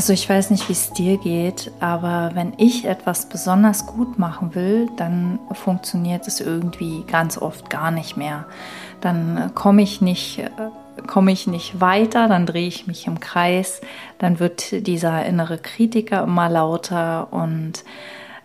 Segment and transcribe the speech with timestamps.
[0.00, 4.54] Also ich weiß nicht, wie es dir geht, aber wenn ich etwas besonders gut machen
[4.54, 8.46] will, dann funktioniert es irgendwie ganz oft gar nicht mehr.
[9.02, 10.42] Dann komme ich nicht
[11.06, 13.82] komme ich nicht weiter, dann drehe ich mich im Kreis,
[14.16, 17.84] dann wird dieser innere Kritiker immer lauter und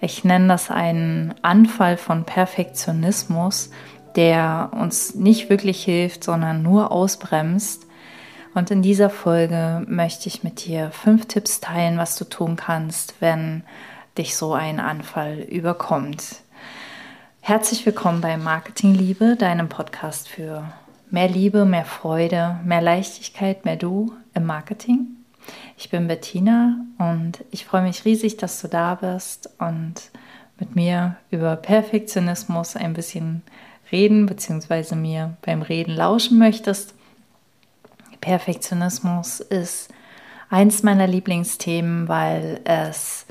[0.02, 3.70] ich nenne das einen Anfall von Perfektionismus,
[4.17, 7.85] der uns nicht wirklich hilft, sondern nur ausbremst
[8.55, 13.16] und in dieser Folge möchte ich mit dir fünf Tipps teilen, was du tun kannst,
[13.20, 13.63] wenn
[14.18, 16.38] dich so ein Anfall überkommt.
[17.41, 20.72] Herzlich willkommen bei Marketing Liebe, deinem Podcast für
[21.12, 25.18] mehr Liebe, mehr Freude, mehr Leichtigkeit, mehr Du im Marketing.
[25.77, 30.12] Ich bin Bettina und ich freue mich riesig, dass du da bist und
[30.60, 33.44] mit mir über Perfektionismus ein bisschen
[33.91, 34.96] reden bzw.
[34.96, 36.95] mir beim Reden lauschen möchtest.
[38.26, 39.90] Perfektionismus ist
[40.49, 43.27] eins meiner Lieblingsthemen, weil es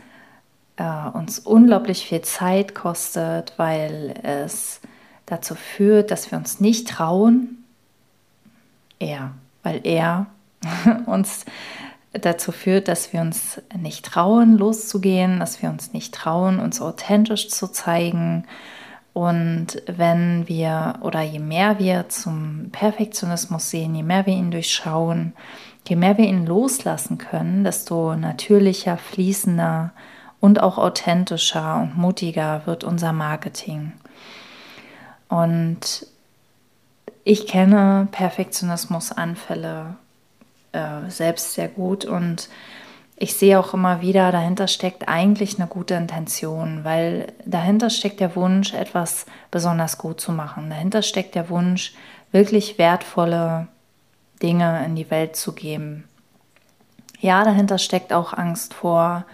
[0.77, 4.81] äh, uns unglaublich viel Zeit kostet, weil es
[5.27, 7.65] dazu führt, dass wir uns nicht trauen.
[9.01, 9.33] Er,
[9.65, 10.27] weil er
[11.07, 11.45] uns
[12.13, 17.49] dazu führt, dass wir uns nicht trauen, loszugehen, dass wir uns nicht trauen, uns authentisch
[17.49, 18.47] zu zeigen
[19.15, 25.35] und wenn wir oder je mehr wir zum Perfektionismus sehen, je mehr wir ihn durchschauen,
[25.87, 29.93] je mehr wir ihn loslassen können, desto natürlicher, fließender
[30.41, 33.93] und auch authentischer und mutiger wird unser Marketing.
[35.29, 36.09] Und
[37.23, 39.95] ich kenne Perfektionismusanfälle
[40.73, 42.49] äh, selbst sehr gut und
[43.17, 48.35] ich sehe auch immer wieder, dahinter steckt eigentlich eine gute Intention, weil dahinter steckt der
[48.35, 50.69] Wunsch, etwas besonders gut zu machen.
[50.69, 51.95] Dahinter steckt der Wunsch,
[52.33, 53.69] wirklich wertvolle
[54.43, 56.05] Dinge in die Welt zu geben.
[57.21, 59.25] Ja, dahinter steckt auch Angst vor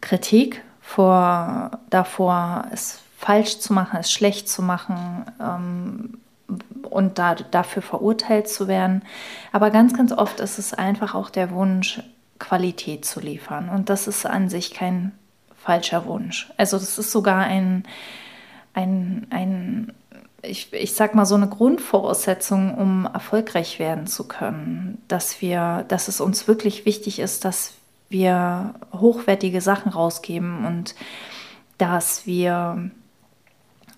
[0.00, 6.18] Kritik, vor davor, es falsch zu machen, es schlecht zu machen ähm,
[6.90, 9.02] und da, dafür verurteilt zu werden.
[9.52, 12.02] Aber ganz, ganz oft ist es einfach auch der Wunsch,
[12.44, 13.68] Qualität zu liefern.
[13.68, 15.12] Und das ist an sich kein
[15.56, 16.50] falscher Wunsch.
[16.56, 17.84] Also das ist sogar ein,
[18.74, 19.92] ein, ein
[20.42, 25.02] ich, ich sag mal, so eine Grundvoraussetzung, um erfolgreich werden zu können.
[25.08, 27.74] Dass wir, dass es uns wirklich wichtig ist, dass
[28.10, 30.94] wir hochwertige Sachen rausgeben und
[31.78, 32.90] dass wir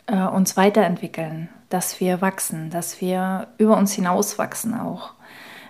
[0.07, 5.16] äh, uns weiterentwickeln, dass wir wachsen, dass wir über uns hinauswachsen auch.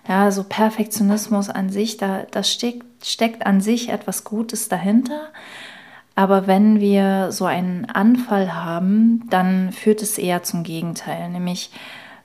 [0.08, 5.28] Ja, so Perfektionismus an sich, da, das steckt, steckt an sich etwas Gutes dahinter.
[6.14, 11.28] Aber wenn wir so einen Anfall haben, dann führt es eher zum Gegenteil.
[11.28, 11.70] Nämlich,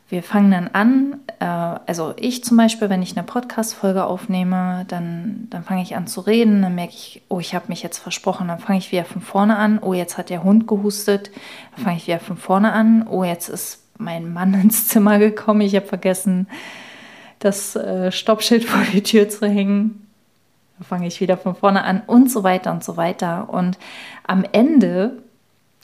[0.07, 5.47] wir fangen dann an, äh, also ich zum Beispiel, wenn ich eine Podcast-Folge aufnehme, dann,
[5.49, 8.47] dann fange ich an zu reden, dann merke ich, oh, ich habe mich jetzt versprochen,
[8.47, 11.31] dann fange ich wieder von vorne an, oh, jetzt hat der Hund gehustet,
[11.75, 15.61] dann fange ich wieder von vorne an, oh, jetzt ist mein Mann ins Zimmer gekommen,
[15.61, 16.47] ich habe vergessen,
[17.41, 20.07] das äh, Stoppschild vor die Tür zu hängen.
[20.79, 23.50] Da fange ich wieder von vorne an und so weiter und so weiter.
[23.50, 23.78] Und
[24.25, 25.22] am Ende,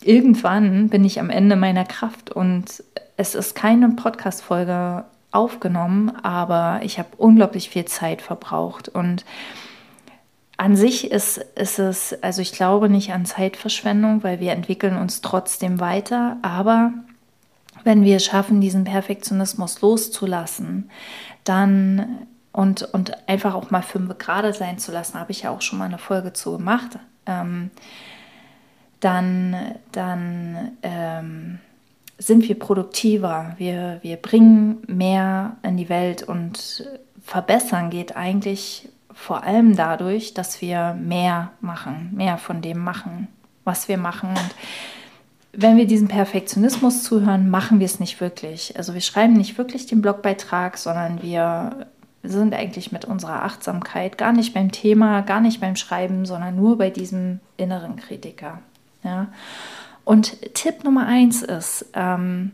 [0.02, 2.84] irgendwann bin ich am Ende meiner Kraft und
[3.18, 9.26] es ist keine Podcast-Folge aufgenommen, aber ich habe unglaublich viel Zeit verbraucht und
[10.58, 15.22] an sich ist, ist es, also ich glaube nicht an Zeitverschwendung, weil wir entwickeln uns
[15.22, 16.94] trotzdem weiter, aber
[17.88, 20.90] wenn wir schaffen, diesen Perfektionismus loszulassen,
[21.46, 25.62] dann und, und einfach auch mal fünf gerade sein zu lassen, habe ich ja auch
[25.62, 27.72] schon mal eine Folge zu gemacht, ähm,
[29.00, 29.56] dann,
[29.94, 31.60] dann ähm,
[32.18, 36.90] sind wir produktiver, wir, wir bringen mehr in die Welt und
[37.24, 43.30] verbessern geht eigentlich vor allem dadurch, dass wir mehr machen, mehr von dem machen,
[43.64, 44.32] was wir machen.
[44.32, 44.56] Und
[45.54, 48.78] wenn wir diesem Perfektionismus zuhören, machen wir es nicht wirklich.
[48.78, 51.88] Also wir schreiben nicht wirklich den Blogbeitrag, sondern wir
[52.24, 56.78] sind eigentlich mit unserer Achtsamkeit gar nicht beim Thema, gar nicht beim Schreiben, sondern nur
[56.78, 58.60] bei diesem inneren Kritiker.
[59.04, 59.28] Ja?
[60.04, 62.52] Und Tipp Nummer eins ist, ähm,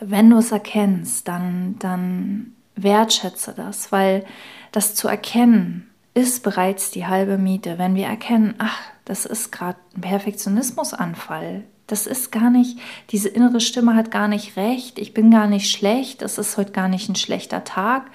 [0.00, 4.24] wenn du es erkennst, dann, dann wertschätze das, weil
[4.72, 7.78] das zu erkennen ist bereits die halbe Miete.
[7.78, 12.78] Wenn wir erkennen, ach, das ist gerade ein Perfektionismusanfall, das ist gar nicht,
[13.10, 16.72] diese innere Stimme hat gar nicht recht, ich bin gar nicht schlecht, es ist heute
[16.72, 18.10] gar nicht ein schlechter Tag,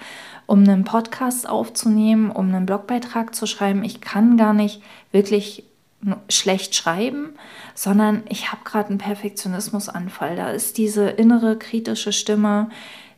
[0.47, 3.83] um einen Podcast aufzunehmen, um einen Blogbeitrag zu schreiben.
[3.83, 4.81] Ich kann gar nicht
[5.11, 5.63] wirklich
[6.29, 7.33] schlecht schreiben,
[7.75, 10.35] sondern ich habe gerade einen Perfektionismusanfall.
[10.35, 12.69] Da ist diese innere kritische Stimme,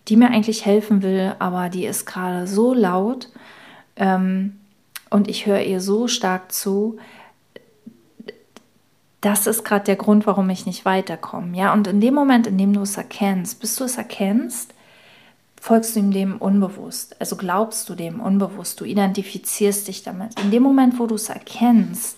[0.07, 3.29] die mir eigentlich helfen will, aber die ist gerade so laut.
[3.95, 4.57] Ähm,
[5.09, 6.97] und ich höre ihr so stark zu,
[9.21, 11.55] das ist gerade der Grund, warum ich nicht weiterkomme.
[11.55, 14.73] Ja, und in dem Moment, in dem du es erkennst, bis du es erkennst,
[15.59, 17.15] folgst du ihm dem unbewusst.
[17.19, 20.39] Also glaubst du dem unbewusst, du identifizierst dich damit.
[20.39, 22.17] In dem Moment, wo du es erkennst,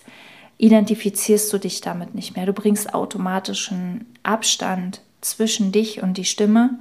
[0.57, 2.45] identifizierst du dich damit nicht mehr.
[2.45, 6.79] Du bringst automatischen Abstand zwischen dich und die Stimme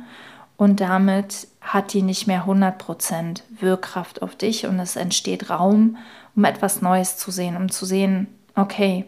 [0.57, 5.97] und damit hat die nicht mehr 100% Wirkkraft auf dich und es entsteht Raum,
[6.37, 9.05] um etwas Neues zu sehen, um zu sehen, okay,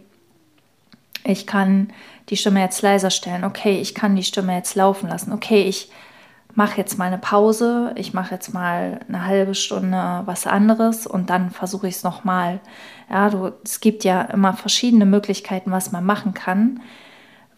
[1.25, 1.89] ich kann
[2.31, 5.91] die Stimme jetzt leiser stellen, okay, ich kann die Stimme jetzt laufen lassen, okay, ich
[6.55, 11.31] mache jetzt mal eine Pause, ich mache jetzt mal eine halbe Stunde was anderes und
[11.31, 12.61] dann versuche ich es nochmal.
[13.11, 16.81] Ja, du, es gibt ja immer verschiedene Möglichkeiten, was man machen kann.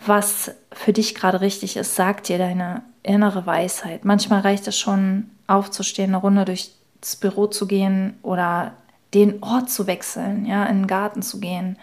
[0.04, 4.04] Was für dich gerade richtig ist, sagt dir deine innere Weisheit.
[4.04, 8.72] Manchmal reicht es schon, aufzustehen, eine Runde durchs Büro zu gehen oder
[9.14, 11.78] den Ort zu wechseln, ja, in den Garten zu gehen,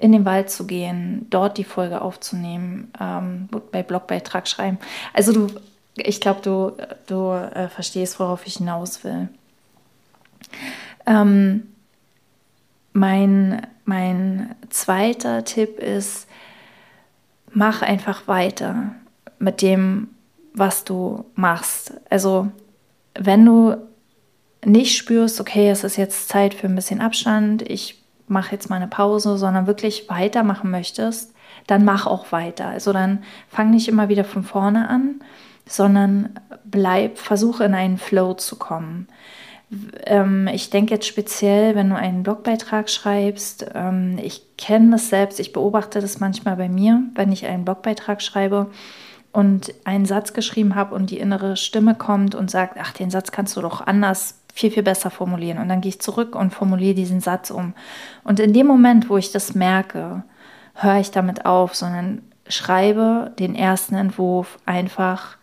[0.00, 4.78] in den Wald zu gehen, dort die Folge aufzunehmen, ähm, bei Blogbeitrag schreiben.
[5.12, 5.48] Also du
[5.96, 6.72] ich glaube, du,
[7.06, 9.28] du äh, verstehst, worauf ich hinaus will.
[11.06, 11.68] Ähm,
[12.92, 16.26] mein, mein zweiter Tipp ist,
[17.52, 18.94] mach einfach weiter
[19.38, 20.08] mit dem,
[20.54, 21.94] was du machst.
[22.10, 22.50] Also
[23.14, 23.76] wenn du
[24.64, 27.99] nicht spürst, okay, es ist jetzt Zeit für ein bisschen Abstand, ich
[28.30, 31.34] mache jetzt mal eine Pause, sondern wirklich weitermachen möchtest,
[31.66, 32.68] dann mach auch weiter.
[32.68, 35.20] Also dann fang nicht immer wieder von vorne an,
[35.66, 36.30] sondern
[36.64, 39.08] bleib, versuche in einen Flow zu kommen.
[40.04, 45.38] Ähm, ich denke jetzt speziell, wenn du einen Blogbeitrag schreibst, ähm, ich kenne das selbst,
[45.38, 48.70] ich beobachte das manchmal bei mir, wenn ich einen Blogbeitrag schreibe
[49.32, 53.30] und einen Satz geschrieben habe und die innere Stimme kommt und sagt, ach, den Satz
[53.30, 55.58] kannst du doch anders viel, viel besser formulieren.
[55.58, 57.74] Und dann gehe ich zurück und formuliere diesen Satz um.
[58.24, 60.24] Und in dem Moment, wo ich das merke,
[60.74, 65.36] höre ich damit auf, sondern schreibe den ersten Entwurf einfach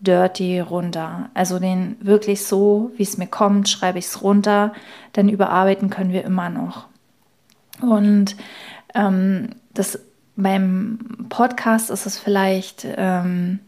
[0.00, 1.30] dirty runter.
[1.34, 4.72] Also den wirklich so, wie es mir kommt, schreibe ich es runter,
[5.16, 6.86] denn überarbeiten können wir immer noch.
[7.80, 8.36] Und
[8.94, 10.00] ähm, das
[10.36, 13.60] beim Podcast ist es vielleicht ähm,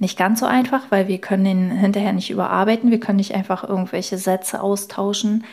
[0.00, 3.62] nicht ganz so einfach, weil wir können den hinterher nicht überarbeiten, wir können nicht einfach
[3.62, 5.44] irgendwelche Sätze austauschen,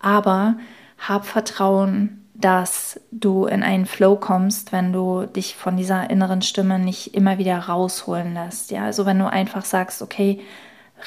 [0.00, 0.56] aber
[0.98, 6.78] hab Vertrauen, dass du in einen Flow kommst, wenn du dich von dieser inneren Stimme
[6.78, 8.72] nicht immer wieder rausholen lässt.
[8.72, 10.40] Ja, also wenn du einfach sagst, okay,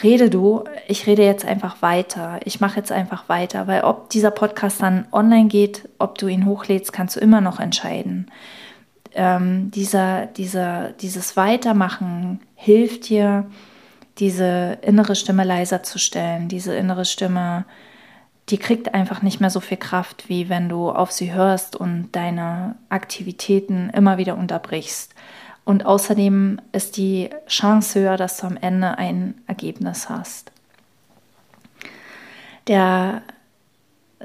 [0.01, 4.31] rede du, ich rede jetzt einfach weiter, ich mache jetzt einfach weiter, weil ob dieser
[4.31, 8.31] Podcast dann online geht, ob du ihn hochlädst, kannst du immer noch entscheiden.
[9.15, 13.45] Ähm, dieser, dieser, dieses Weitermachen hilft dir,
[14.19, 17.65] diese innere Stimme leiser zu stellen, diese innere Stimme
[18.49, 22.09] die kriegt einfach nicht mehr so viel Kraft, wie wenn du auf sie hörst und
[22.11, 25.15] deine Aktivitäten immer wieder unterbrichst.
[25.63, 30.51] Und außerdem ist die Chance höher, dass du am Ende ein Ergebnis hast.
[32.67, 33.23] Der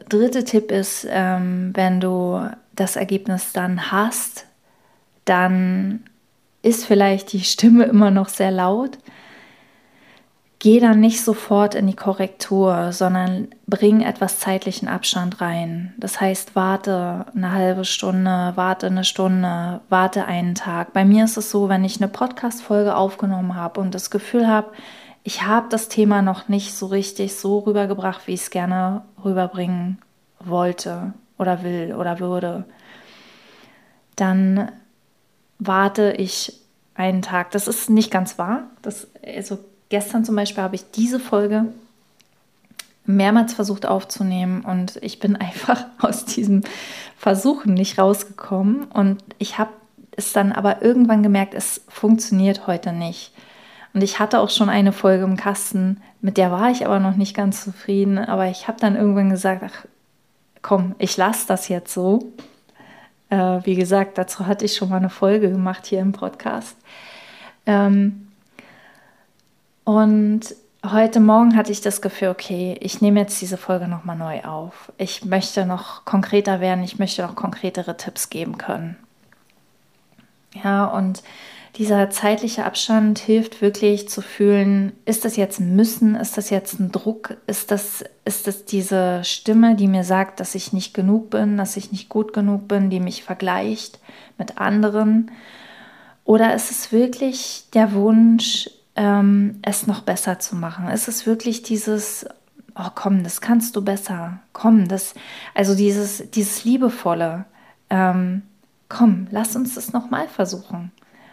[0.08, 4.46] dritte Tipp ist, ähm, wenn du das Ergebnis dann hast,
[5.30, 6.02] dann
[6.62, 8.98] ist vielleicht die Stimme immer noch sehr laut,
[10.58, 15.94] geh dann nicht sofort in die Korrektur, sondern bring etwas zeitlichen Abstand rein.
[15.98, 20.92] Das heißt, warte eine halbe Stunde, warte eine Stunde, warte einen Tag.
[20.92, 24.72] Bei mir ist es so, wenn ich eine Podcast-Folge aufgenommen habe und das Gefühl habe,
[25.22, 29.98] ich habe das Thema noch nicht so richtig so rübergebracht, wie ich es gerne rüberbringen
[30.40, 32.64] wollte oder will oder würde,
[34.16, 34.72] dann
[35.60, 36.60] warte ich
[36.94, 37.52] einen Tag.
[37.52, 38.64] Das ist nicht ganz wahr.
[38.82, 39.58] Das, also
[39.90, 41.66] Gestern zum Beispiel habe ich diese Folge
[43.04, 46.62] mehrmals versucht aufzunehmen und ich bin einfach aus diesem
[47.18, 49.72] Versuchen nicht rausgekommen und ich habe
[50.12, 53.32] es dann aber irgendwann gemerkt, es funktioniert heute nicht.
[53.92, 57.16] Und ich hatte auch schon eine Folge im Kasten, mit der war ich aber noch
[57.16, 59.86] nicht ganz zufrieden, aber ich habe dann irgendwann gesagt, ach
[60.62, 62.32] komm, ich lasse das jetzt so.
[63.30, 66.76] Äh, wie gesagt, dazu hatte ich schon mal eine Folge gemacht hier im Podcast.
[67.66, 68.28] Ähm,
[69.84, 70.40] und
[70.84, 74.92] heute Morgen hatte ich das Gefühl, okay, ich nehme jetzt diese Folge nochmal neu auf.
[74.98, 78.96] Ich möchte noch konkreter werden, ich möchte noch konkretere Tipps geben können.
[80.62, 81.22] Ja, und
[81.76, 86.80] dieser zeitliche Abstand hilft wirklich zu fühlen, ist das jetzt ein Müssen, ist das jetzt
[86.80, 91.30] ein Druck, ist das, ist das diese Stimme, die mir sagt, dass ich nicht genug
[91.30, 94.00] bin, dass ich nicht gut genug bin, die mich vergleicht
[94.36, 95.30] mit anderen?
[96.24, 100.88] Oder ist es wirklich der Wunsch, ähm, es noch besser zu machen?
[100.88, 102.26] Ist es wirklich dieses,
[102.74, 105.14] oh komm, das kannst du besser, komm, das,
[105.54, 107.44] also dieses, dieses liebevolle,
[107.90, 108.42] ähm,
[108.88, 110.90] komm, lass uns das nochmal versuchen.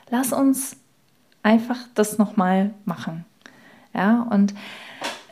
[0.10, 0.78] Lass uns
[1.44, 3.26] einfach das nochmal machen.
[3.94, 4.54] Ja, und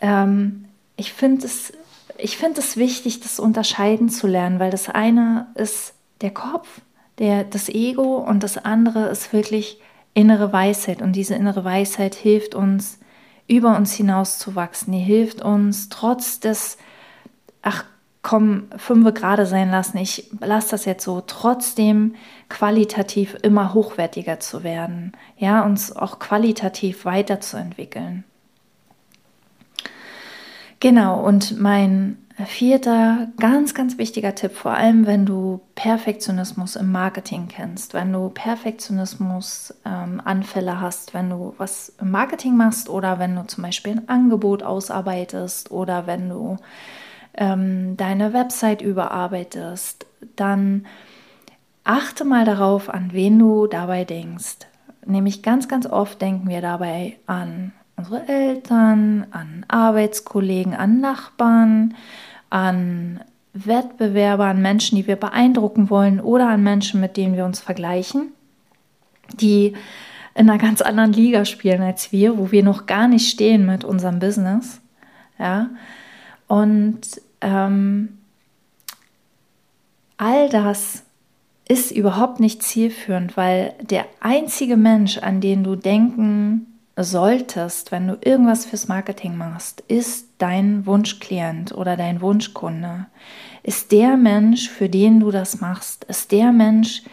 [0.02, 0.66] ähm,
[0.96, 1.74] ich finde es,
[2.18, 6.82] ich finde es wichtig, das unterscheiden zu lernen, weil das eine ist der Kopf,
[7.18, 9.80] der, das Ego und das andere ist wirklich
[10.14, 11.02] innere Weisheit.
[11.02, 13.00] Und diese innere Weisheit hilft uns,
[13.48, 14.92] über uns hinaus zu wachsen.
[14.92, 16.78] Die hilft uns trotz des,
[17.62, 17.86] ach
[18.26, 22.16] komm, fünfe gerade sein lassen, ich lasse das jetzt so, trotzdem
[22.50, 25.12] qualitativ immer hochwertiger zu werden.
[25.38, 28.24] Ja, uns auch qualitativ weiterzuentwickeln.
[30.80, 32.18] Genau, und mein
[32.48, 38.30] vierter ganz, ganz wichtiger Tipp, vor allem wenn du Perfektionismus im Marketing kennst, wenn du
[38.30, 44.10] Perfektionismus ähm, hast, wenn du was im Marketing machst oder wenn du zum Beispiel ein
[44.10, 46.58] Angebot ausarbeitest oder wenn du
[47.38, 50.86] ähm, deine Website überarbeitest, dann
[51.84, 54.58] achte mal darauf, an wen du dabei denkst.
[55.06, 61.94] Nämlich ganz, ganz oft denken wir dabei an unsere Eltern, an Arbeitskollegen, an Nachbarn,
[62.50, 63.22] an
[63.54, 68.34] Wettbewerber, an Menschen, die wir beeindrucken wollen oder an Menschen, mit denen wir uns vergleichen,
[69.34, 69.74] die
[70.34, 73.86] in einer ganz anderen Liga spielen als wir, wo wir noch gar nicht stehen mit
[73.86, 74.82] unserem Business.
[75.40, 75.70] Ja,
[76.48, 78.18] und ähm,
[80.18, 81.04] all das
[81.68, 88.18] ist überhaupt nicht zielführend, weil der einzige Mensch, an den du denken solltest, wenn du
[88.22, 93.08] irgendwas fürs Marketing machst, ist dein Wunschklient oder dein Wunschkunde.
[93.64, 97.04] Ist der Mensch, für den du das machst, ist der Mensch,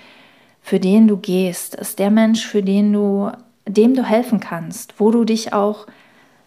[0.60, 3.32] für den du gehst, ist der Mensch, für den du,
[3.66, 5.86] dem du helfen kannst, wo du dich auch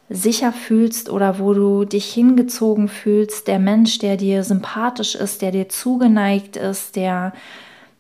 [0.10, 5.52] sicher fühlst oder wo du dich hingezogen fühlst, der Mensch, der dir sympathisch ist, der
[5.52, 7.34] dir zugeneigt ist, der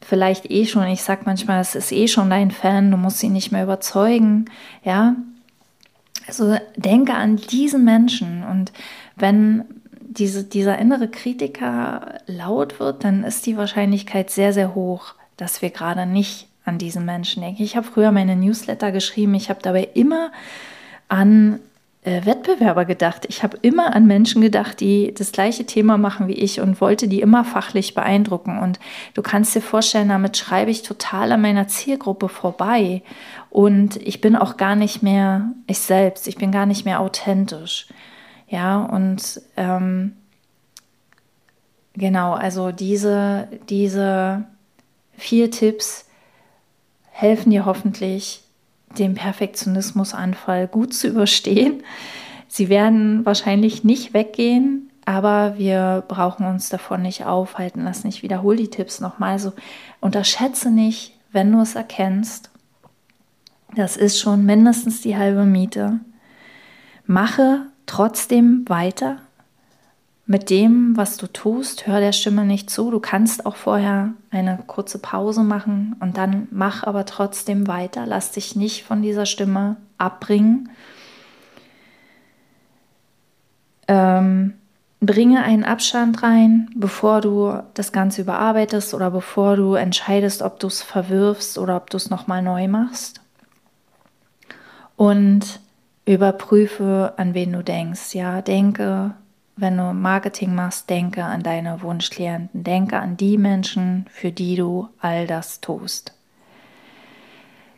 [0.01, 3.33] vielleicht eh schon, ich sag manchmal, es ist eh schon dein Fan, du musst ihn
[3.33, 4.45] nicht mehr überzeugen,
[4.83, 5.15] ja.
[6.27, 8.71] Also denke an diesen Menschen und
[9.15, 9.63] wenn
[10.01, 15.69] diese, dieser innere Kritiker laut wird, dann ist die Wahrscheinlichkeit sehr, sehr hoch, dass wir
[15.69, 17.61] gerade nicht an diesen Menschen denken.
[17.61, 20.31] Ich habe früher meine Newsletter geschrieben, ich habe dabei immer
[21.09, 21.59] an
[22.05, 23.25] äh, Wettbewerber gedacht.
[23.29, 27.07] Ich habe immer an Menschen gedacht, die das gleiche Thema machen wie ich und wollte
[27.07, 28.59] die immer fachlich beeindrucken.
[28.59, 28.79] Und
[29.15, 33.01] du kannst dir vorstellen, damit schreibe ich total an meiner Zielgruppe vorbei.
[33.49, 37.87] Und ich bin auch gar nicht mehr ich selbst, ich bin gar nicht mehr authentisch.
[38.47, 40.13] Ja, und ähm,
[41.93, 44.45] genau, also diese, diese
[45.17, 46.05] vier Tipps
[47.09, 48.44] helfen dir hoffentlich,
[48.99, 51.83] den Perfektionismusanfall gut zu überstehen.
[52.47, 58.07] Sie werden wahrscheinlich nicht weggehen, aber wir brauchen uns davon nicht aufhalten lassen.
[58.07, 59.39] Ich wiederhole die Tipps nochmal.
[59.39, 59.53] So,
[60.01, 62.49] unterschätze nicht, wenn du es erkennst.
[63.75, 65.99] Das ist schon mindestens die halbe Miete.
[67.05, 69.17] Mache trotzdem weiter
[70.27, 72.89] mit dem, was du tust, hör der Stimme nicht zu.
[72.89, 78.05] Du kannst auch vorher eine kurze Pause machen und dann mach aber trotzdem weiter.
[78.07, 80.69] Lass dich nicht von dieser Stimme abbringen.
[83.87, 84.53] Ähm,
[84.99, 90.65] bringe einen Abstand rein, bevor du das Ganze überarbeitest oder bevor du entscheidest, ob du
[90.65, 93.21] es verwirfst oder ob du es nochmal neu machst.
[94.95, 95.59] Und
[96.05, 98.15] überprüfe, an wen du denkst.
[98.15, 99.13] Ja, denke
[99.57, 104.89] wenn du Marketing machst, denke an deine Wunschklienten, denke an die Menschen, für die du
[104.99, 106.13] all das tust.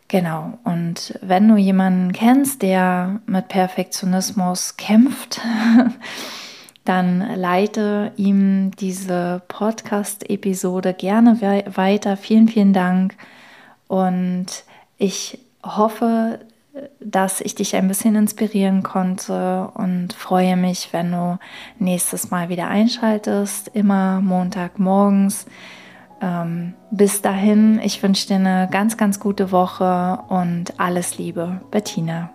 [0.08, 5.40] Genau, und wenn du jemanden kennst, der mit Perfektionismus kämpft,
[6.86, 11.38] dann leite ihm diese Podcast-Episode gerne
[11.76, 12.16] weiter.
[12.16, 13.16] Vielen, vielen Dank.
[13.86, 14.46] Und
[14.96, 16.40] ich hoffe,
[17.00, 21.38] dass ich dich ein bisschen inspirieren konnte und freue mich, wenn du
[21.78, 25.46] nächstes Mal wieder einschaltest, immer Montagmorgens.
[26.20, 32.30] Ähm, bis dahin, ich wünsche dir eine ganz, ganz gute Woche und alles Liebe, Bettina.